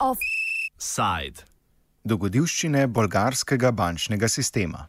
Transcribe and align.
Offside. 0.00 1.44
Dogodivščine 2.04 2.86
bolgarskega 2.88 3.70
bančnega 3.76 4.28
sistema. 4.28 4.86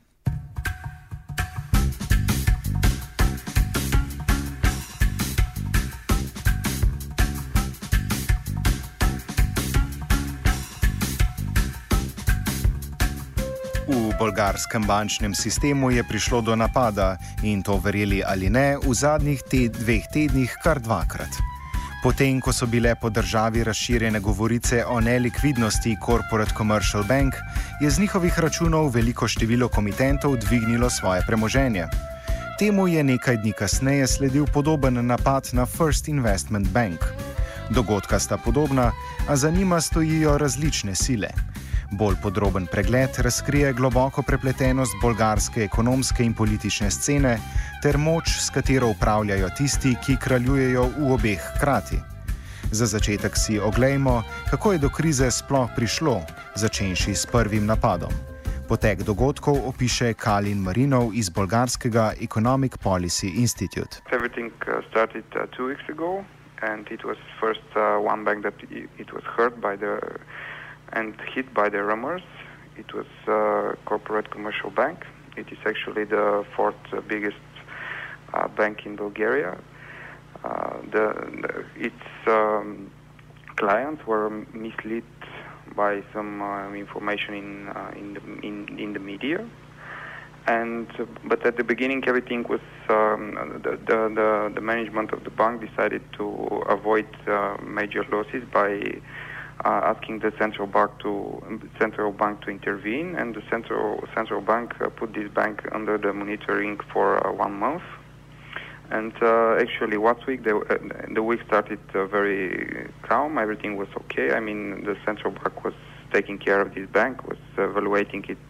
V 13.87 14.13
bolgarskem 14.19 14.85
bančnem 14.85 15.33
sistemu 15.35 15.91
je 15.91 16.03
prišlo 16.03 16.41
do 16.41 16.55
napada 16.55 17.17
in 17.43 17.63
to 17.63 17.77
verjeli 17.81 18.21
ali 18.23 18.49
ne, 18.49 18.77
v 18.77 18.93
zadnjih 18.93 19.41
te 19.41 19.67
dveh 19.67 20.05
tednih 20.13 20.53
kar 20.63 20.79
dvakrat. 20.79 21.33
Potem, 22.01 22.41
ko 22.41 22.53
so 22.53 22.65
bile 22.65 22.95
po 22.95 23.09
državi 23.09 23.63
razširjene 23.63 24.19
govorice 24.19 24.85
o 24.85 24.99
nelikvidnosti 24.99 25.97
Corporate 26.05 26.53
Commercial 26.57 27.03
Bank, 27.03 27.35
je 27.81 27.89
z 27.89 27.99
njihovih 27.99 28.39
računov 28.39 28.89
veliko 28.89 29.27
število 29.27 29.69
komitentov 29.69 30.37
dvignilo 30.37 30.89
svoje 30.89 31.21
premoženje. 31.27 31.85
Temu 32.59 32.87
je 32.87 33.03
nekaj 33.03 33.37
dni 33.37 33.53
kasneje 33.53 34.07
sledil 34.07 34.45
podoben 34.53 35.05
napad 35.05 35.49
na 35.53 35.65
First 35.65 36.07
Investment 36.07 36.67
Bank. 36.69 37.05
Dogodka 37.69 38.19
sta 38.19 38.37
podobna, 38.37 38.91
a 39.27 39.35
za 39.35 39.49
njima 39.49 39.81
stojijo 39.81 40.37
različne 40.37 40.95
sile. 40.95 41.50
Bolj 41.91 42.15
podroben 42.23 42.67
pregled 42.71 43.09
razkrije 43.17 43.73
globoko 43.73 44.21
prepletenost 44.23 44.93
bolgarske 45.01 45.63
ekonomske 45.63 46.23
in 46.23 46.33
politične 46.33 46.87
scene 46.91 47.37
ter 47.83 47.97
moč, 47.97 48.29
s 48.39 48.49
katero 48.49 48.87
upravljajo 48.87 49.49
tisti, 49.57 49.95
ki 50.05 50.15
kraljujejo 50.23 50.85
v 50.97 51.11
obeh 51.13 51.41
hkrati. 51.55 51.99
Za 52.71 52.85
začetek 52.85 53.35
si 53.35 53.59
oglejmo, 53.59 54.23
kako 54.49 54.71
je 54.71 54.79
do 54.79 54.89
krize 54.89 55.31
sploh 55.31 55.69
prišlo, 55.75 56.21
začenši 56.55 57.15
s 57.15 57.25
prvim 57.25 57.65
napadom. 57.65 58.13
Potek 58.69 59.03
dogodkov 59.03 59.59
opiše 59.67 60.13
Kalin 60.13 60.63
Marinov 60.63 61.11
iz 61.13 61.29
bolgarskega 61.29 62.13
Economic 62.21 62.77
Policy 62.77 63.27
Institute. 63.27 63.99
Everything 64.11 64.47
uh, 64.63 64.79
started 64.89 65.27
uh, 65.35 65.43
two 65.57 65.67
weeks 65.67 65.83
ago, 65.89 66.23
and 66.61 66.87
it 66.87 67.03
was 67.03 67.17
first 67.41 67.67
uh, 67.75 67.99
one 67.99 68.23
bank 68.23 68.43
that 68.43 68.55
it 68.97 69.11
was 69.11 69.23
hurt 69.35 69.59
by 69.59 69.75
the 69.75 69.99
and 70.93 71.15
hit 71.33 71.53
by 71.53 71.69
the 71.69 71.83
rumors. 71.83 72.23
It 72.77 72.93
was 72.93 73.05
uh, 73.27 73.75
Corporate 73.85 74.31
Commercial 74.31 74.69
Bank. 74.69 75.05
It 75.37 75.51
is 75.51 75.57
actually 75.65 76.05
the 76.05 76.45
fourth 76.55 76.75
biggest 77.07 77.37
uh, 78.33 78.47
bank 78.47 78.85
in 78.85 78.95
Bulgaria. 78.95 79.57
Uh, 80.43 80.77
the, 80.91 81.05
the 81.41 81.65
its 81.87 82.05
um, 82.27 82.91
clients 83.55 84.05
were 84.07 84.29
misled 84.53 85.03
by 85.75 86.03
some 86.13 86.41
uh, 86.41 86.73
information 86.73 87.33
in 87.35 87.67
uh, 87.69 87.91
in 87.95 88.13
the 88.15 88.21
in, 88.47 88.79
in 88.79 88.93
the 88.93 88.99
media 88.99 89.45
and 90.47 90.87
uh, 90.99 91.05
but 91.25 91.45
at 91.45 91.57
the 91.57 91.63
beginning 91.63 92.03
everything 92.07 92.43
was 92.49 92.61
um, 92.89 93.35
the, 93.63 93.71
the 93.87 93.97
the 94.19 94.51
the 94.55 94.61
management 94.61 95.11
of 95.13 95.23
the 95.23 95.29
bank 95.29 95.61
decided 95.61 96.01
to 96.17 96.25
avoid 96.67 97.07
uh, 97.27 97.55
major 97.63 98.03
losses 98.11 98.43
by 98.51 98.69
uh, 99.63 99.93
asking 99.93 100.19
the 100.19 100.33
central 100.39 100.67
bank 100.67 100.91
to 100.99 101.41
central 101.79 102.11
bank 102.11 102.41
to 102.41 102.49
intervene 102.49 103.15
and 103.15 103.35
the 103.35 103.43
central 103.49 104.03
central 104.15 104.41
bank 104.41 104.73
uh, 104.81 104.89
put 104.89 105.13
this 105.13 105.29
bank 105.31 105.61
under 105.71 105.97
the 105.97 106.11
monitoring 106.13 106.79
for 106.91 107.25
uh, 107.25 107.31
one 107.31 107.53
month. 107.53 107.83
And 108.89 109.13
uh, 109.21 109.55
actually 109.55 109.97
last 109.97 110.25
week 110.27 110.43
the, 110.43 110.57
uh, 110.57 111.13
the 111.13 111.23
week 111.23 111.41
started 111.47 111.79
uh, 111.93 112.07
very 112.07 112.89
calm. 113.03 113.37
Everything 113.37 113.77
was 113.77 113.87
okay. 114.01 114.33
I 114.33 114.39
mean 114.39 114.83
the 114.83 114.97
central 115.05 115.31
bank 115.31 115.63
was 115.63 115.75
taking 116.11 116.37
care 116.37 116.61
of 116.61 116.73
this 116.73 116.89
bank 116.89 117.27
was 117.27 117.37
evaluating 117.57 118.25
its 118.27 118.41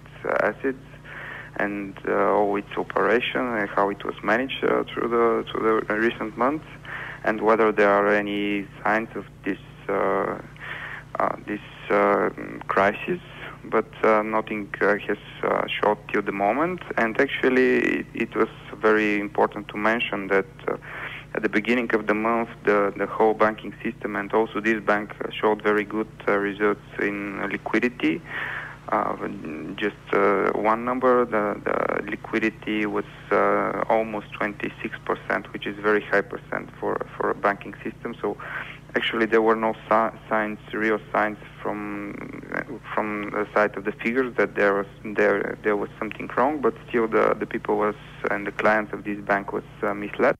assets 0.41 0.85
and 1.57 1.93
all 2.07 2.55
its 2.55 2.71
operation 2.77 3.41
and 3.41 3.69
how 3.69 3.89
it 3.89 4.03
was 4.05 4.15
managed 4.23 4.61
through 4.61 5.09
the 5.09 5.45
through 5.51 5.83
the 5.87 5.95
recent 5.95 6.37
months, 6.37 6.65
and 7.25 7.41
whether 7.41 7.71
there 7.71 7.89
are 7.89 8.07
any 8.07 8.65
signs 8.83 9.09
of 9.15 9.25
this 9.43 9.59
this 11.47 11.61
uh, 11.89 12.29
crisis. 12.67 13.21
But 13.63 13.91
uh, 14.03 14.23
nothing 14.23 14.73
uh, 14.81 14.97
has 15.07 15.17
uh, 15.43 15.67
showed 15.67 15.99
till 16.11 16.23
the 16.23 16.31
moment, 16.31 16.81
and 16.97 17.19
actually 17.21 17.99
it, 17.99 18.05
it 18.13 18.35
was 18.35 18.49
very 18.81 19.19
important 19.19 19.67
to 19.69 19.77
mention 19.77 20.27
that. 20.27 20.47
Uh, 20.67 20.77
at 21.33 21.43
the 21.43 21.49
beginning 21.49 21.89
of 21.93 22.07
the 22.07 22.13
month, 22.13 22.49
the, 22.65 22.93
the 22.97 23.05
whole 23.05 23.33
banking 23.33 23.73
system 23.81 24.17
and 24.17 24.33
also 24.33 24.59
this 24.59 24.83
bank 24.83 25.13
uh, 25.23 25.29
showed 25.31 25.61
very 25.63 25.85
good 25.85 26.09
uh, 26.27 26.33
results 26.33 26.81
in 26.99 27.39
uh, 27.39 27.47
liquidity. 27.47 28.21
Uh, 28.91 29.15
just 29.77 29.95
uh, 30.13 30.51
one 30.53 30.83
number, 30.83 31.23
the, 31.25 31.55
the 31.63 32.09
liquidity 32.11 32.85
was 32.85 33.05
uh, 33.31 33.83
almost 33.89 34.27
26%, 34.33 35.53
which 35.53 35.65
is 35.65 35.77
very 35.81 36.03
high 36.11 36.21
percent 36.21 36.69
for, 36.79 37.05
for 37.15 37.31
a 37.31 37.35
banking 37.35 37.73
system. 37.83 38.13
So 38.21 38.37
actually 38.95 39.27
there 39.27 39.41
were 39.41 39.55
no 39.55 39.73
si- 39.89 40.17
signs, 40.29 40.59
real 40.73 40.99
signs 41.13 41.37
from 41.61 42.15
from 42.93 43.29
the 43.31 43.47
side 43.53 43.77
of 43.77 43.85
the 43.85 43.91
figures 43.93 44.35
that 44.37 44.55
there 44.55 44.73
was 44.73 44.87
there 45.03 45.57
there 45.63 45.77
was 45.77 45.89
something 45.97 46.29
wrong, 46.35 46.61
but 46.61 46.73
still 46.89 47.07
the, 47.07 47.35
the 47.39 47.45
people 47.45 47.77
was 47.77 47.95
and 48.29 48.45
the 48.45 48.51
clients 48.51 48.91
of 48.93 49.03
this 49.05 49.19
bank 49.19 49.53
was 49.53 49.63
uh, 49.83 49.93
misled. 49.93 50.35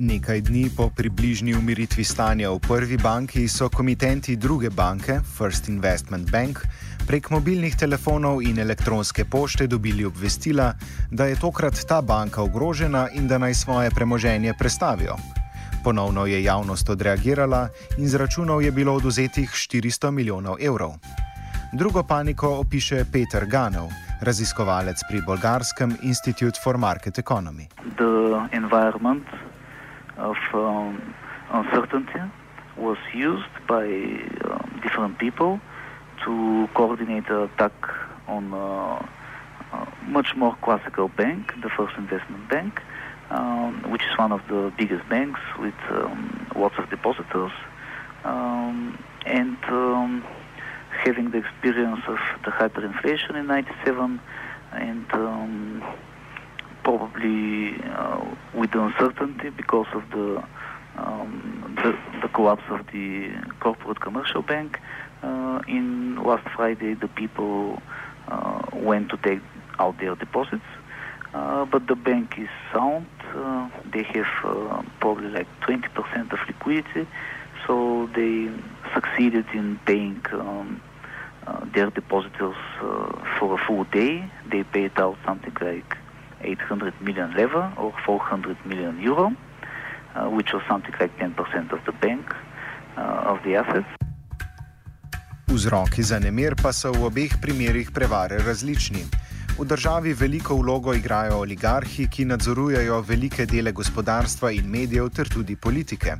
Nekaj 0.00 0.40
dni 0.40 0.70
po 0.76 0.88
približni 0.88 1.52
umiritvi 1.52 2.04
stanja 2.04 2.48
v 2.50 2.58
prvi 2.64 2.96
banki 2.96 3.44
so 3.48 3.68
komitenti 3.68 4.36
druge 4.36 4.70
banke, 4.70 5.20
First 5.20 5.68
Investment 5.68 6.30
Bank, 6.32 6.64
prek 7.04 7.28
mobilnih 7.28 7.76
telefonov 7.76 8.40
in 8.40 8.56
elektronske 8.58 9.28
pošte 9.28 9.66
dobili 9.66 10.04
obvestila, 10.08 10.72
da 11.10 11.28
je 11.28 11.36
tokrat 11.36 11.84
ta 11.84 12.00
banka 12.00 12.40
ogrožena 12.40 13.08
in 13.12 13.28
da 13.28 13.36
naj 13.38 13.54
svoje 13.54 13.90
premoženje 13.90 14.54
prestavijo. 14.58 15.16
Ponovno 15.84 16.24
je 16.26 16.44
javnost 16.44 16.88
odreagirala 16.88 17.68
in 17.98 18.08
z 18.08 18.16
računov 18.16 18.62
je 18.62 18.72
bilo 18.72 18.96
oduzetih 18.96 19.50
400 19.52 20.10
milijonov 20.10 20.56
evrov. 20.60 20.96
Drugo 21.76 22.02
paniko 22.02 22.48
opiše 22.48 23.04
Peter 23.12 23.44
Ganov, 23.46 23.92
raziskovalec 24.20 24.96
pri 25.08 25.20
bolgarskem 25.26 25.96
Institute 26.02 26.56
for 26.64 26.78
Market 26.78 27.18
Economy. 27.18 27.68
the 28.00 28.48
environment 28.56 29.28
of 30.20 30.36
um, 30.52 31.14
uncertainty 31.50 32.20
was 32.76 32.98
used 33.14 33.54
by 33.66 33.84
um, 33.84 34.80
different 34.82 35.18
people 35.18 35.60
to 36.24 36.68
coordinate 36.74 37.28
an 37.28 37.42
attack 37.42 37.72
on 38.28 38.52
uh, 38.54 39.06
a 39.72 39.88
much 40.06 40.36
more 40.36 40.56
classical 40.62 41.08
bank, 41.08 41.52
the 41.62 41.70
First 41.70 41.96
Investment 41.96 42.48
Bank, 42.48 42.80
um, 43.30 43.90
which 43.90 44.02
is 44.02 44.18
one 44.18 44.32
of 44.32 44.40
the 44.48 44.72
biggest 44.76 45.08
banks 45.08 45.40
with 45.58 45.74
um, 45.90 46.46
lots 46.54 46.74
of 46.78 46.88
depositors, 46.90 47.52
um, 48.24 49.02
and 49.26 49.56
um, 49.68 50.24
having 51.04 51.30
the 51.30 51.38
experience 51.38 52.00
of 52.08 52.18
the 52.44 52.50
hyperinflation 52.50 53.36
in 53.36 53.46
'97 53.46 54.20
and 54.72 55.06
probably 56.82 57.80
uh, 57.84 58.24
with 58.54 58.74
uncertainty 58.74 59.50
because 59.50 59.86
of 59.92 60.02
the, 60.10 60.42
um, 60.96 61.74
the 61.82 61.96
the 62.20 62.28
collapse 62.28 62.64
of 62.70 62.86
the 62.92 63.30
corporate 63.60 64.00
commercial 64.00 64.42
bank. 64.42 64.80
Uh, 65.22 65.60
in 65.68 66.22
last 66.22 66.46
Friday, 66.56 66.94
the 66.94 67.08
people 67.08 67.80
uh, 68.28 68.62
went 68.72 69.10
to 69.10 69.16
take 69.18 69.40
out 69.78 69.98
their 69.98 70.14
deposits, 70.14 70.64
uh, 71.34 71.64
but 71.64 71.86
the 71.86 71.96
bank 71.96 72.34
is 72.38 72.48
sound. 72.72 73.06
Uh, 73.34 73.68
they 73.92 74.02
have 74.02 74.26
uh, 74.44 74.82
probably 75.00 75.28
like 75.28 75.48
20% 75.60 76.32
of 76.32 76.38
liquidity, 76.48 77.06
so 77.66 78.08
they 78.14 78.50
succeeded 78.94 79.46
in 79.54 79.78
paying. 79.86 80.20
Um, 80.32 80.82
their 81.74 81.90
depositors 81.90 82.56
for 82.78 83.54
a 83.54 83.58
full 83.66 83.84
day. 83.84 84.30
They 84.46 84.62
paid 84.62 84.92
out 84.98 85.18
something 85.24 85.56
like 85.60 85.96
800 86.42 86.92
million 87.00 87.34
leva 87.36 87.72
or 87.76 87.92
400 88.06 88.56
million 88.64 89.00
euro, 89.00 89.32
uh, 90.14 90.28
which 90.28 90.52
was 90.52 90.62
something 90.68 90.94
like 91.00 91.12
10% 91.18 91.72
of 91.72 91.80
the 91.84 91.92
bank 91.92 92.34
uh, 92.96 93.32
of 93.32 93.38
the 93.44 93.56
assets. 93.56 93.88
Vzroki 95.46 96.02
za 96.02 96.18
nemir 96.18 96.54
pa 96.62 96.72
so 96.72 96.92
v 96.92 97.04
obeh 97.04 97.32
primerih 97.42 97.90
prevare 97.90 98.38
različni. 98.38 99.02
V 99.58 99.64
državi 99.64 100.12
veliko 100.14 100.54
vlogo 100.56 100.94
igrajo 100.94 101.40
oligarhi, 101.42 102.06
ki 102.08 102.24
nadzorujejo 102.24 103.00
velike 103.00 103.46
dele 103.46 103.72
gospodarstva 103.72 104.50
in 104.50 104.70
medijev 104.70 105.10
ter 105.10 105.28
tudi 105.28 105.56
politike. 105.56 106.14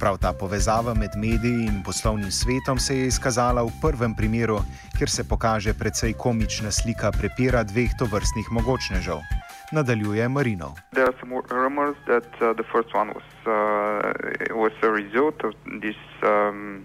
Prav 0.00 0.16
ta 0.18 0.32
povezava 0.32 0.94
med 0.94 1.10
mediji 1.16 1.66
in 1.68 1.82
poslovnim 1.84 2.30
svetom 2.30 2.78
se 2.78 2.96
je 2.96 3.06
izkazala 3.06 3.62
v 3.62 3.74
prvem 3.82 4.16
primeru, 4.16 4.58
kjer 4.98 5.10
se 5.10 5.28
pokaže 5.28 5.74
precej 5.74 6.12
komična 6.12 6.70
slika 6.70 7.12
prepira 7.12 7.62
dveh 7.62 7.90
tovrstnih 7.98 8.48
mogočnežev. 8.50 9.20
nadaljuje 9.72 10.28
Marinov. 10.28 10.72
There 10.92 11.06
are 11.06 11.14
some 11.20 11.42
rumors 11.50 11.96
that 12.06 12.26
uh, 12.40 12.52
the 12.54 12.64
first 12.72 12.94
one 12.94 13.08
was 13.14 13.28
uh, 13.46 14.54
was 14.54 14.72
a 14.82 14.90
result 14.90 15.44
of 15.44 15.54
this 15.80 16.00
um, 16.22 16.84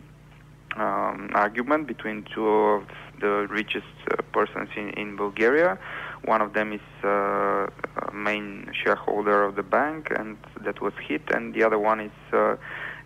um, 0.77 1.29
argument 1.33 1.87
between 1.87 2.23
two 2.33 2.47
of 2.47 2.83
the 3.19 3.47
richest 3.49 3.95
uh, 4.11 4.21
persons 4.31 4.69
in, 4.75 4.89
in 4.89 5.15
Bulgaria. 5.15 5.77
One 6.25 6.41
of 6.41 6.53
them 6.53 6.73
is 6.73 6.87
uh, 7.03 7.67
main 8.13 8.67
shareholder 8.83 9.43
of 9.43 9.55
the 9.55 9.63
bank, 9.63 10.11
and 10.19 10.37
that 10.65 10.81
was 10.81 10.93
hit, 11.07 11.21
and 11.35 11.53
the 11.53 11.63
other 11.63 11.79
one 11.79 11.99
is 11.99 12.17
uh, 12.33 12.55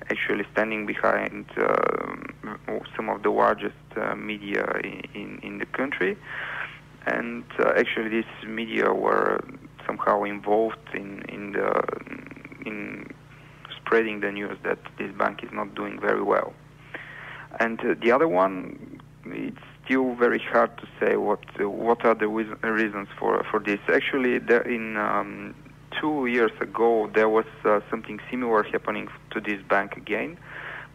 actually 0.09 0.45
standing 0.51 0.85
behind 0.85 1.45
uh, 1.57 2.79
some 2.95 3.09
of 3.09 3.23
the 3.23 3.29
largest 3.29 3.75
uh, 3.95 4.15
media 4.15 4.65
in, 5.13 5.39
in, 5.44 5.57
the 5.59 5.65
country. 5.65 6.17
And 7.06 7.44
uh, 7.59 7.73
actually, 7.77 8.09
these 8.09 8.47
media 8.47 8.94
were 8.94 9.39
somehow 9.85 10.23
involved 10.23 10.77
in, 10.94 11.23
in, 11.29 11.53
the, 11.53 11.83
in 12.65 13.07
spreading 13.77 14.19
the 14.19 14.31
news 14.31 14.57
that 14.63 14.79
this 14.97 15.11
bank 15.13 15.44
is 15.44 15.50
not 15.51 15.75
doing 15.75 16.00
very 16.00 16.21
well. 16.21 16.53
And 17.59 17.79
uh, 17.79 17.95
the 18.01 18.12
other 18.12 18.27
one, 18.27 19.00
it's 19.25 19.57
still 19.85 20.13
very 20.15 20.39
hard 20.39 20.77
to 20.77 20.88
say 21.00 21.15
what 21.15 21.39
what 21.59 22.05
are 22.05 22.13
the 22.13 22.27
reasons 22.27 23.07
for 23.17 23.44
for 23.50 23.59
this. 23.59 23.79
Actually, 23.91 24.35
in 24.35 24.97
um, 24.97 25.55
two 26.00 26.25
years 26.28 26.51
ago, 26.62 27.10
there 27.13 27.30
was 27.30 27.46
uh, 27.66 27.81
something 27.90 28.19
similar 28.30 28.63
happening 28.63 29.07
to 29.31 29.42
this 29.42 29.62
bank 29.63 29.98
again. 29.98 30.38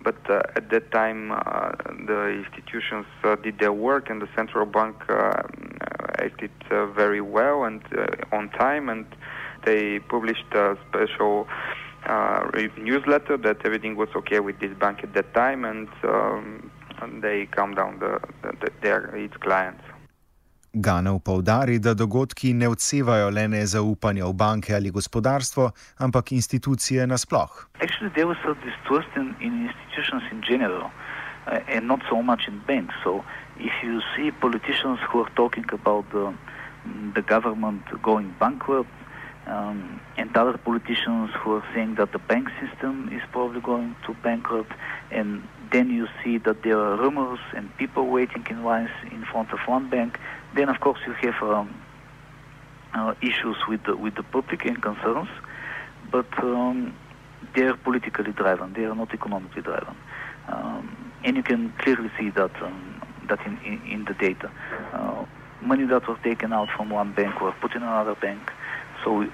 But 0.03 0.19
uh, 0.29 0.43
at 0.55 0.69
that 0.71 0.91
time, 0.93 1.33
uh, 1.33 1.73
the 2.06 2.45
institutions 2.45 3.06
uh, 3.23 3.37
did 3.37 3.59
their 3.59 3.73
work, 3.73 4.11
and 4.11 4.21
the 4.21 4.29
central 4.37 4.67
bank 4.67 4.97
uh, 5.09 5.43
acted 6.19 6.51
very 6.71 7.23
well 7.23 7.65
and 7.65 7.83
on 8.33 8.51
time, 8.51 8.89
and 8.89 9.06
they 9.65 10.01
published 10.01 10.53
a 10.53 10.77
special 10.89 11.49
newsletter 12.77 13.39
that 13.39 13.65
everything 13.65 13.97
was 13.97 14.11
okay 14.15 14.41
with 14.41 14.61
this 14.61 14.77
bank 14.79 15.03
at 15.03 15.15
that 15.15 15.33
time, 15.33 15.65
and, 15.65 15.89
um, 16.03 16.71
and 17.01 17.23
they 17.23 17.47
calmed 17.47 17.77
down 17.77 17.99
the, 17.99 18.21
the, 18.43 18.71
their 18.83 19.06
its 19.17 19.37
clients. 19.39 19.83
Ganov 20.75 21.21
povdari, 21.23 21.79
da 21.79 21.94
dogodki 21.94 22.53
ne 22.53 22.69
odsevajo 22.69 23.31
le 23.31 23.49
nezaupanja 23.49 24.26
v 24.26 24.32
banke 24.32 24.75
ali 24.75 24.91
gospodarstvo, 24.91 25.71
ampak 25.99 26.32
institucije 26.32 27.06
nasploh. 27.06 27.50
Actually, 27.81 28.11
there 28.15 28.26
was 28.26 28.38
a 28.44 28.55
distrust 28.67 29.09
in, 29.17 29.35
in 29.41 29.71
institutions 29.71 30.23
in 30.32 30.43
general 30.43 30.91
uh, 31.47 31.61
and 31.69 31.87
not 31.87 32.00
so 32.11 32.23
much 32.23 32.49
in 32.49 32.59
banks. 32.67 32.94
So, 33.05 33.25
if 33.59 33.73
you 33.82 34.00
see 34.17 34.31
politicians 34.31 34.99
who 35.09 35.21
are 35.23 35.31
talking 35.37 35.67
about 35.73 36.11
the, 36.11 36.35
the 37.15 37.23
government 37.23 37.82
going 38.03 38.35
bankrupt, 38.41 38.91
um, 39.47 40.00
and 40.17 40.35
other 40.37 40.56
politicians 40.56 41.31
who 41.38 41.56
are 41.56 41.65
saying 41.75 41.97
that 41.97 42.12
the 42.12 42.19
bank 42.19 42.49
system 42.61 43.11
is 43.12 43.23
probably 43.31 43.61
going 43.61 43.94
to 44.06 44.15
bankrupt, 44.23 44.73
and 45.11 45.47
then 45.70 45.91
you 45.91 46.09
see 46.23 46.38
that 46.38 46.62
there 46.62 46.79
are 46.79 46.97
rumors 46.97 47.41
and 47.55 47.75
people 47.77 48.06
waiting 48.06 48.47
in 48.49 48.65
lines 48.65 48.91
in 49.11 49.25
front 49.25 49.53
of 49.53 49.59
one 49.67 49.88
bank, 49.91 50.19
then 50.55 50.69
of 50.69 50.81
course 50.81 50.99
you 51.06 51.12
have 51.12 51.43
um, 51.43 51.83
uh, 52.95 53.15
issues 53.21 53.56
with 53.69 53.83
the, 53.85 53.97
with 53.97 54.15
the 54.15 54.23
public 54.23 54.65
and 54.65 54.81
concerns, 54.83 55.29
but 56.11 56.27
um, 56.43 56.95
they 57.55 57.62
are 57.62 57.77
politically 57.77 58.33
driven, 58.33 58.73
they 58.73 58.85
are 58.85 58.95
not 58.95 59.12
economically 59.12 59.62
driven. 59.62 59.97
Um, 60.49 61.12
and 61.25 61.37
you 61.37 61.43
can 61.43 61.73
clearly 61.79 62.11
see 62.19 62.31
that, 62.31 62.51
um, 62.62 63.03
that 63.29 63.45
in, 63.47 63.59
in, 63.65 63.83
in, 63.87 64.05
the 64.05 64.15
data. 64.15 64.51
Uh, 64.93 65.25
money 65.62 65.87
that 65.87 66.06
was 66.06 66.19
taken 66.23 66.53
out 66.53 66.69
from 66.77 66.91
one 66.91 67.12
bank 67.15 67.41
were 67.41 67.53
put 67.53 67.75
in 67.75 67.83
another 67.83 68.15
bank, 68.15 68.53
so 69.03 69.27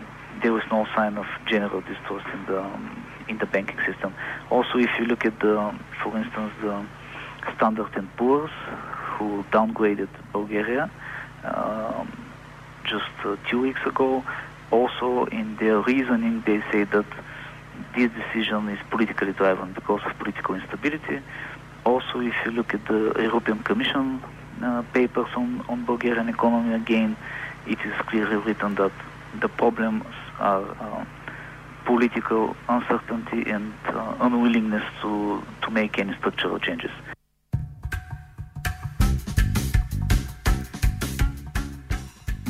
there 0.43 0.53
was 0.53 0.63
no 0.71 0.87
sign 0.95 1.19
of 1.19 1.27
general 1.47 1.81
distrust 1.81 2.27
in 2.33 2.47
the 2.47 2.61
um, 2.61 3.05
in 3.29 3.39
the 3.39 3.47
banking 3.47 3.79
system. 3.87 4.15
Also, 4.51 4.79
if 4.79 4.91
you 4.99 5.05
look 5.05 5.25
at 5.25 5.39
the, 5.41 5.79
for 6.03 6.17
instance, 6.17 6.53
the 6.63 6.85
Standard 7.57 7.95
and 7.95 8.09
Poor's, 8.17 8.51
who 9.17 9.45
downgraded 9.53 10.09
Bulgaria 10.33 10.91
um, 11.45 12.11
just 12.85 13.11
uh, 13.25 13.37
two 13.49 13.61
weeks 13.61 13.81
ago, 13.87 14.25
also 14.71 15.25
in 15.27 15.57
their 15.57 15.81
reasoning, 15.81 16.43
they 16.47 16.61
say 16.73 16.85
that 16.85 17.07
this 17.97 18.11
decision 18.13 18.69
is 18.69 18.79
politically 18.91 19.33
driven 19.33 19.73
because 19.73 20.01
of 20.07 20.17
political 20.19 20.55
instability. 20.55 21.21
Also, 21.85 22.21
if 22.21 22.35
you 22.45 22.53
look 22.53 22.75
at 22.75 22.85
the 22.87 23.15
European 23.19 23.61
Commission 23.61 24.23
uh, 24.63 24.83
papers 24.93 25.29
on, 25.37 25.65
on 25.69 25.85
Bulgarian 25.85 26.29
economy, 26.29 26.75
again, 26.75 27.17
it 27.67 27.79
is 27.85 27.95
clearly 28.07 28.37
written 28.37 28.75
that 28.77 28.93
the 29.41 29.49
problems 29.49 30.05
are 30.39 30.65
uh, 30.81 31.05
political 31.85 32.55
uncertainty 32.69 33.51
and 33.51 33.73
uh, 33.87 34.17
unwillingness 34.21 34.85
to, 35.03 35.43
to 35.63 35.71
make 35.71 35.99
any 35.99 36.15
structural 36.17 36.59
changes. 36.59 36.91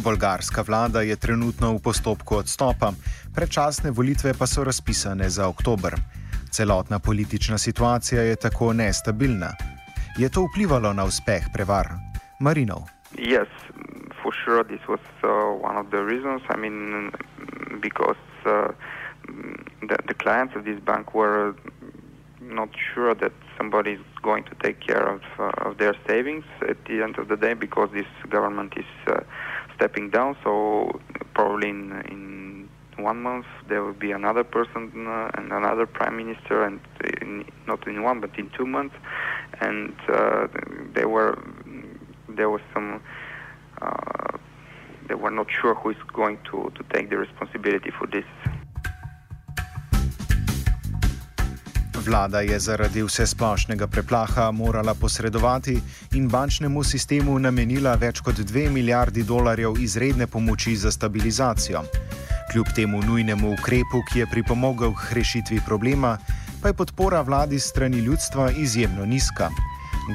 Bolgarska 0.02 0.62
vlada 0.62 1.00
je 1.00 1.17
trenutno 1.17 1.73
v 1.76 1.82
postopku 1.85 2.37
odstopa, 2.37 2.93
predčasne 3.35 3.91
volitve 3.91 4.32
pa 4.38 4.47
so 4.47 4.64
razpisane 4.64 5.29
za 5.29 5.49
oktober. 5.49 5.94
Celotna 6.50 6.99
politična 6.99 7.58
situacija 7.58 8.23
je 8.23 8.37
tako 8.37 8.73
nestabilna. 8.73 9.52
Je 10.19 10.29
to 10.29 10.47
vplivalo 10.49 10.93
na 10.93 11.05
uspeh 11.05 11.44
prevar? 11.52 11.88
Marinov. 12.41 12.88
Yes, 13.17 13.49
for 14.23 14.32
sure 14.44 14.64
this 14.64 14.81
was 14.88 15.05
uh, 15.23 15.29
one 15.69 15.76
of 15.76 15.87
the 15.91 16.02
reasons. 16.02 16.43
I 16.49 16.56
mean, 16.56 17.11
because 17.81 18.25
uh, 18.47 18.73
the, 19.88 19.97
the 20.08 20.14
clients 20.14 20.56
of 20.56 20.64
this 20.64 20.81
bank 20.81 21.14
were 21.14 21.55
not 22.41 22.69
sure 22.94 23.14
that 23.14 23.32
somebody 23.56 23.93
is 23.93 24.00
going 24.23 24.44
to 24.44 24.55
take 24.62 24.81
care 24.81 25.06
of, 25.14 25.23
uh, 25.38 25.69
of 25.69 25.79
their 25.79 25.94
savings 26.06 26.44
at 26.69 26.76
the 26.87 27.02
end 27.02 27.19
of 27.19 27.29
the 27.29 27.37
day 27.37 27.55
because 27.55 27.91
this 27.93 28.06
government 28.29 28.73
is 28.76 28.91
uh, 29.06 29.20
stepping 29.81 30.11
down. 30.11 30.37
So 30.44 31.00
probably 31.32 31.71
in, 31.71 31.93
in 32.11 32.69
one 32.99 33.23
month 33.23 33.47
there 33.69 33.82
will 33.82 33.94
be 33.94 34.12
another 34.12 34.44
person 34.44 34.93
uh, 35.06 35.31
and 35.35 35.53
another 35.53 35.87
prime 35.87 36.17
minister, 36.17 36.65
and 36.65 36.81
in, 37.23 37.44
not 37.67 37.87
in 37.87 38.03
one 38.03 38.21
but 38.21 38.38
in 38.38 38.50
two 38.56 38.67
months. 38.67 38.94
And 39.61 39.94
uh, 40.09 40.49
they 40.94 41.06
were 41.06 41.43
there 42.29 42.50
was 42.50 42.61
some. 42.75 43.00
Uh, 43.81 44.37
they 45.09 45.15
were 45.15 45.31
not 45.31 45.49
sure 45.50 45.75
who 45.75 45.91
is 45.91 45.97
going 46.12 46.38
to, 46.53 46.71
to 46.76 46.85
take 46.94 47.11
the 47.11 47.16
responsibility 47.16 47.90
for 47.90 48.07
this. 48.07 48.25
Vlada 52.07 52.40
je 52.40 52.59
zaradi 52.61 53.02
vse 53.02 53.26
splošnega 53.26 53.87
preplaha 53.87 54.50
morala 54.50 54.95
posredovati 54.95 55.80
in 56.12 56.28
bančnemu 56.28 56.85
sistemu 56.85 57.38
namenila 57.38 57.95
več 57.95 58.21
kot 58.21 58.38
2 58.38 58.71
milijardi 58.71 59.23
dolarjev 59.23 59.76
izredne 59.80 60.26
pomoči 60.26 60.76
za 60.76 60.90
stabilizacijo. 60.90 61.83
Kljub 62.52 62.66
temu 62.76 63.02
nujnemu 63.02 63.52
ukrepu, 63.52 64.00
ki 64.12 64.19
je 64.19 64.26
pripomogel 64.26 64.95
k 64.95 65.12
rešitvi 65.12 65.61
problema, 65.66 66.16
pa 66.62 66.69
je 66.69 66.75
podpora 66.75 67.21
vladi 67.21 67.59
strani 67.59 67.99
ljudstva 67.99 68.50
izjemno 68.50 69.04
nizka. 69.04 69.50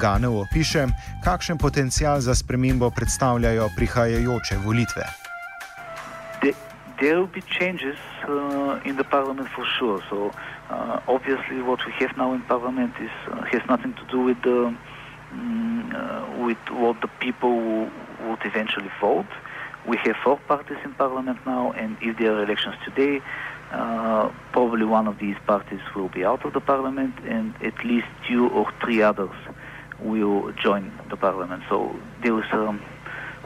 Ganev 0.00 0.36
opiše, 0.40 0.86
kakšen 1.24 1.58
potencial 1.58 2.20
za 2.20 2.34
spremembo 2.34 2.90
predstavljajo 2.90 3.70
prihajajoče 3.76 4.58
volitve. 4.64 5.25
There 7.00 7.18
will 7.18 7.26
be 7.26 7.42
changes 7.42 7.98
uh, 8.26 8.80
in 8.84 8.96
the 8.96 9.04
parliament 9.04 9.48
for 9.50 9.64
sure. 9.78 10.02
So, 10.10 10.32
Uh, 10.68 10.98
obviously, 11.06 11.62
what 11.62 11.80
we 11.86 11.92
have 11.92 12.16
now 12.16 12.32
in 12.32 12.42
Parliament 12.42 12.92
is 13.00 13.14
uh, 13.30 13.40
has 13.52 13.62
nothing 13.68 13.94
to 13.94 14.04
do 14.10 14.18
with 14.28 14.40
the 14.42 14.74
um, 15.32 16.44
with 16.44 16.58
what 16.82 17.00
the 17.00 17.10
people 17.24 17.54
would 18.26 18.42
eventually 18.44 18.90
vote. 19.00 19.30
We 19.86 19.96
have 19.98 20.16
four 20.24 20.38
parties 20.48 20.78
in 20.84 20.92
Parliament 20.94 21.38
now, 21.46 21.70
and 21.80 21.96
if 22.02 22.18
there 22.18 22.32
are 22.34 22.42
elections 22.42 22.74
today, 22.84 23.22
uh, 23.70 24.28
probably 24.50 24.86
one 24.98 25.06
of 25.06 25.16
these 25.24 25.38
parties 25.46 25.82
will 25.94 26.08
be 26.08 26.24
out 26.24 26.44
of 26.44 26.52
the 26.52 26.60
Parliament, 26.72 27.14
and 27.34 27.54
at 27.62 27.78
least 27.84 28.08
two 28.28 28.48
or 28.48 28.66
three 28.80 29.00
others 29.10 29.36
will 30.00 30.50
join 30.66 30.90
the 31.10 31.16
Parliament. 31.16 31.62
So 31.70 31.76
there 32.22 32.36
is 32.42 32.50
a 32.50 32.64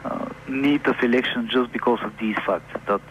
uh, 0.05 0.29
need 0.47 0.87
of 0.87 0.97
election 1.03 1.47
just 1.47 1.71
because 1.71 2.01
of 2.01 2.17
these 2.17 2.37
facts 2.47 2.73
that 2.87 3.01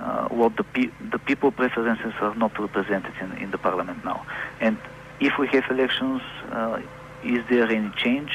uh, 0.00 0.28
what 0.28 0.56
the, 0.56 0.64
pe- 0.64 0.92
the 1.00 1.18
people 1.18 1.52
preferences 1.52 2.12
are 2.20 2.34
not 2.34 2.58
represented 2.58 3.14
in, 3.20 3.32
in 3.32 3.50
the 3.50 3.58
parliament 3.58 4.04
now. 4.04 4.24
And 4.60 4.78
if 5.20 5.34
we 5.38 5.46
have 5.48 5.64
elections, 5.70 6.22
uh, 6.50 6.80
is 7.22 7.40
there 7.50 7.70
any 7.70 7.90
change 7.90 8.32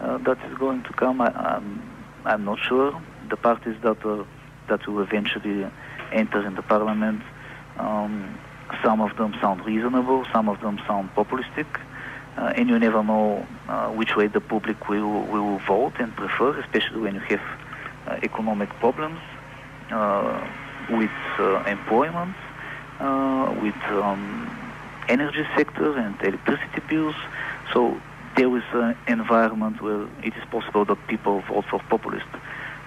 uh, 0.00 0.18
that 0.18 0.38
is 0.44 0.56
going 0.58 0.82
to 0.84 0.92
come? 0.92 1.20
I, 1.20 1.28
am 1.28 1.34
I'm, 1.36 2.06
I'm 2.24 2.44
not 2.44 2.58
sure. 2.58 3.00
The 3.28 3.36
parties 3.36 3.76
that 3.82 4.04
are, 4.04 4.26
that 4.68 4.86
will 4.86 5.02
eventually 5.02 5.66
enter 6.12 6.46
in 6.46 6.54
the 6.54 6.62
parliament, 6.62 7.22
um, 7.76 8.38
some 8.84 9.00
of 9.00 9.16
them 9.16 9.34
sound 9.40 9.64
reasonable, 9.64 10.26
some 10.32 10.48
of 10.48 10.60
them 10.60 10.78
sound 10.86 11.14
populistic, 11.14 11.66
uh, 12.36 12.52
and 12.54 12.68
you 12.68 12.78
never 12.78 13.02
know 13.02 13.46
uh, 13.68 13.88
which 13.88 14.14
way 14.14 14.26
the 14.26 14.40
public 14.40 14.88
will, 14.88 15.26
will 15.26 15.58
vote 15.66 15.94
and 15.98 16.14
prefer, 16.14 16.58
especially 16.60 17.00
when 17.00 17.14
you 17.14 17.20
have 17.20 17.40
uh, 18.06 18.16
economic 18.22 18.78
problems 18.78 19.20
with 20.90 21.10
uh, 21.38 21.62
employment, 21.66 22.34
uh, 23.00 23.54
with 23.62 23.76
um, 23.90 24.50
energy 25.08 25.44
sector 25.56 25.96
and 25.96 26.20
electricity 26.22 26.80
bills. 26.88 27.14
So 27.72 28.00
there 28.36 28.54
is 28.56 28.64
an 28.72 28.96
environment 29.06 29.80
where 29.82 30.02
it 30.22 30.34
is 30.36 30.44
possible 30.50 30.84
that 30.86 30.98
people 31.08 31.40
vote 31.42 31.64
for 31.70 31.80
populists. 31.88 32.36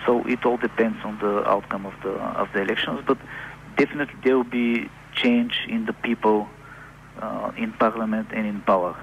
So 0.06 0.26
it 0.26 0.46
all 0.46 0.58
depends 0.58 0.98
on 1.04 1.20
the 1.20 1.48
outcome 1.48 1.86
of 1.86 1.94
the 2.02 2.12
of 2.12 2.52
the 2.54 2.62
elections, 2.62 3.02
but 3.06 3.18
definitely 3.78 4.16
there 4.24 4.36
will 4.38 4.44
be 4.44 4.90
change 5.14 5.66
in 5.68 5.86
the 5.86 5.94
people 5.94 6.48
uh, 7.22 7.52
in 7.58 7.74
parliament 7.74 8.30
and 8.32 8.46
in 8.48 8.62
power. 8.62 8.96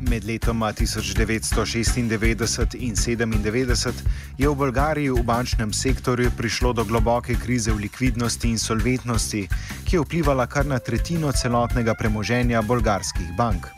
Med 0.00 0.24
letoma 0.24 0.72
1996 0.72 1.96
in 2.00 2.08
1997 2.08 3.92
je 4.38 4.48
v 4.48 4.54
Bolgariji 4.56 5.10
v 5.12 5.22
bančnem 5.22 5.72
sektorju 5.72 6.30
prišlo 6.36 6.72
do 6.72 6.84
globoke 6.84 7.36
krize 7.36 7.68
v 7.72 7.84
likvidnosti 7.84 8.48
in 8.48 8.56
solventnosti, 8.56 9.44
ki 9.84 9.96
je 9.96 10.00
vplivala 10.00 10.46
kar 10.48 10.64
na 10.64 10.78
tretjino 10.80 11.32
celotnega 11.32 11.94
premoženja 11.94 12.62
bolgarskih 12.62 13.36
bank. 13.36 13.68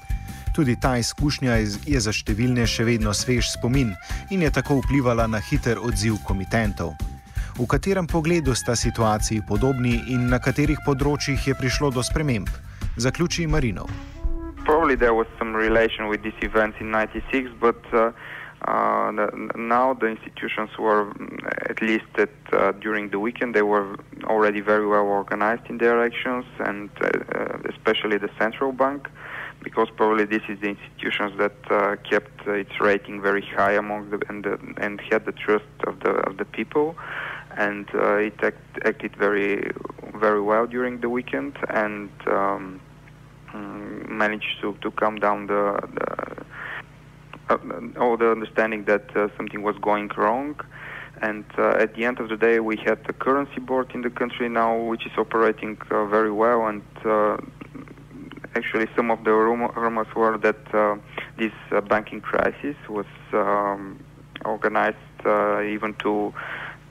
Tudi 0.54 0.76
ta 0.78 0.94
izkušnja 1.00 1.58
je 1.90 1.98
za 1.98 2.12
številne 2.14 2.68
še 2.70 2.86
vedno 2.86 3.10
svež 3.10 3.56
spomin 3.56 3.90
in 4.30 4.46
je 4.46 4.50
tako 4.54 4.78
vplivala 4.84 5.26
na 5.26 5.42
hiter 5.42 5.82
odziv 5.82 6.22
komitentov. 6.22 6.94
V 7.58 7.66
katerem 7.66 8.06
pogledu 8.06 8.54
sta 8.54 8.76
situaciji 8.76 9.42
podobni 9.48 9.98
in 10.06 10.30
na 10.30 10.38
katerih 10.38 10.78
področjih 10.86 11.50
je 11.50 11.58
prišlo 11.58 11.90
do 11.90 12.04
sprememb, 12.04 12.48
zaključi 12.96 13.50
Marinov. 13.50 14.11
There 14.94 15.14
was 15.14 15.26
some 15.38 15.54
relation 15.54 16.08
with 16.08 16.22
these 16.22 16.40
events 16.42 16.78
in 16.80 16.90
'96, 16.90 17.50
but 17.60 17.76
uh, 17.92 18.12
uh, 18.66 19.10
the, 19.10 19.50
now 19.56 19.92
the 19.92 20.06
institutions 20.06 20.70
were, 20.78 21.12
at 21.68 21.82
least 21.82 22.04
at, 22.16 22.30
uh, 22.52 22.70
during 22.72 23.10
the 23.10 23.18
weekend, 23.18 23.54
they 23.54 23.62
were 23.62 23.96
already 24.24 24.60
very 24.60 24.86
well 24.86 25.04
organized 25.04 25.68
in 25.68 25.78
their 25.78 26.04
actions, 26.04 26.44
and 26.60 26.88
uh, 27.00 27.08
uh, 27.34 27.58
especially 27.70 28.18
the 28.18 28.30
central 28.38 28.70
bank, 28.70 29.08
because 29.64 29.88
probably 29.96 30.24
this 30.24 30.42
is 30.48 30.60
the 30.60 30.68
institutions 30.68 31.32
that 31.38 31.56
uh, 31.70 31.96
kept 32.08 32.46
its 32.46 32.80
rating 32.80 33.20
very 33.20 33.42
high 33.42 33.72
among 33.72 34.10
the 34.10 34.20
and, 34.28 34.44
the, 34.44 34.58
and 34.76 35.00
had 35.10 35.24
the 35.24 35.32
trust 35.32 35.64
of 35.88 35.98
the 36.00 36.10
of 36.28 36.36
the 36.36 36.44
people, 36.44 36.96
and 37.56 37.88
it 37.94 38.34
act, 38.44 38.58
acted 38.84 39.16
very 39.16 39.72
very 40.14 40.40
well 40.40 40.66
during 40.66 41.00
the 41.00 41.08
weekend 41.08 41.56
and. 41.68 42.10
Um, 42.26 42.80
managed 44.12 44.60
to, 44.60 44.76
to 44.82 44.90
calm 44.92 45.18
down 45.18 45.46
the, 45.46 45.80
the 45.94 46.44
uh, 47.50 47.58
all 48.00 48.16
the 48.16 48.30
understanding 48.30 48.84
that 48.84 49.14
uh, 49.16 49.28
something 49.36 49.62
was 49.62 49.76
going 49.80 50.10
wrong. 50.16 50.58
And 51.20 51.44
uh, 51.58 51.76
at 51.78 51.94
the 51.94 52.04
end 52.04 52.18
of 52.18 52.28
the 52.28 52.36
day, 52.36 52.60
we 52.60 52.76
had 52.76 53.04
the 53.04 53.12
currency 53.12 53.60
board 53.60 53.90
in 53.94 54.02
the 54.02 54.10
country 54.10 54.48
now, 54.48 54.76
which 54.76 55.06
is 55.06 55.12
operating 55.16 55.76
uh, 55.90 56.06
very 56.06 56.32
well. 56.32 56.66
And 56.66 56.82
uh, 57.04 57.36
actually, 58.56 58.88
some 58.96 59.10
of 59.10 59.22
the 59.24 59.32
rumors 59.32 60.08
were 60.16 60.38
that 60.38 60.74
uh, 60.74 60.96
this 61.38 61.52
banking 61.88 62.20
crisis 62.20 62.76
was 62.88 63.06
um, 63.32 64.02
organized 64.44 64.96
even 65.24 65.94
to 66.00 66.34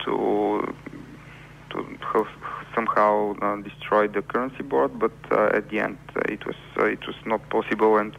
to 0.05 0.73
to 1.71 1.97
somehow 2.75 3.35
uh, 3.41 3.55
destroyed 3.57 4.13
the 4.13 4.21
currency 4.21 4.63
board, 4.63 4.97
but 4.99 5.11
uh, 5.31 5.49
at 5.53 5.69
the 5.69 5.79
end 5.79 5.97
uh, 6.15 6.21
it 6.25 6.45
was 6.45 6.55
it 6.77 7.05
was 7.07 7.15
not 7.25 7.47
possible. 7.49 7.97
And 7.97 8.15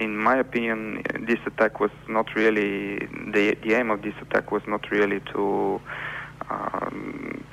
in 0.00 0.16
my 0.16 0.36
opinion, 0.36 1.02
this 1.26 1.38
attack 1.46 1.80
was 1.80 1.90
not 2.08 2.34
really 2.34 2.98
the 3.32 3.56
the 3.62 3.74
aim 3.74 3.90
of 3.90 4.02
this 4.02 4.14
attack 4.20 4.52
was 4.52 4.62
not 4.66 4.90
really 4.90 5.20
to 5.32 5.80
um, 6.50 7.44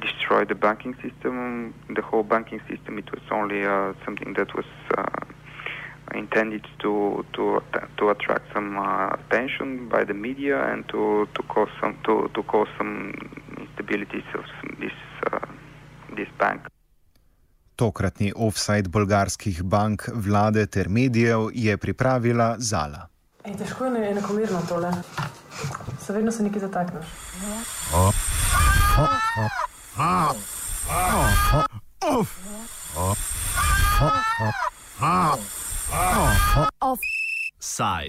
destroy 0.00 0.44
the 0.44 0.54
banking 0.54 0.94
system, 1.02 1.74
the 1.88 2.02
whole 2.02 2.22
banking 2.22 2.60
system. 2.68 2.98
It 2.98 3.10
was 3.12 3.22
only 3.30 3.64
uh, 3.64 3.92
something 4.04 4.34
that 4.34 4.54
was 4.54 4.66
uh, 4.96 5.06
intended 6.14 6.66
to 6.80 7.24
to 7.34 7.62
to 7.98 8.10
attract 8.10 8.52
some 8.52 8.78
uh, 8.78 9.10
attention 9.10 9.88
by 9.88 10.04
the 10.04 10.14
media 10.14 10.72
and 10.72 10.88
to 10.88 11.28
to 11.34 11.42
cause 11.44 11.70
some 11.80 11.98
to 12.04 12.30
to 12.34 12.42
cause 12.44 12.68
some 12.78 13.12
instabilities 13.56 14.26
of 14.34 14.44
this. 14.78 14.92
Tokratni 17.76 18.32
offside 18.36 18.88
bolgarskih 18.88 19.62
bank, 19.62 20.08
vlade 20.12 20.66
ter 20.66 20.88
medijev 20.88 21.48
je 21.54 21.76
pripravila 21.76 22.56
Zala. 22.58 23.06
Ej, 23.44 23.56
težko 23.56 23.84
je 23.84 24.10
enakomerno 24.10 24.60
tole. 24.68 24.92
Se 26.06 26.12
vedno 26.12 26.32
se 26.32 26.42
nekaj 26.42 26.60
zatakneš. 26.60 27.06
Offside. 36.80 38.08